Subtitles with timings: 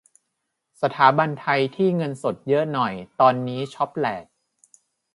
[0.81, 4.25] สถาบันไทยที่เงินสดเยอะหน่อยตอนนี้ช็อปแหลก